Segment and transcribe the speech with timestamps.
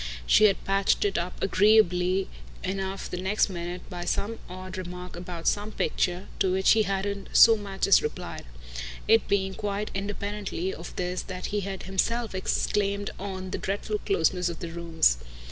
[0.25, 2.27] She had patched it up agreeably
[2.63, 7.29] enough the next minute by some odd remark about some picture, to which he hadn't
[7.33, 8.45] so much as replied;
[9.07, 14.49] it being quite independently of this that he had himself exclaimed on the dreadful closeness
[14.49, 15.19] of the rooms.